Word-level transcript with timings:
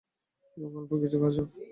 এবং 0.57 0.71
অল্প 0.79 0.91
কিছু 1.01 1.17
গাজর? 1.21 1.45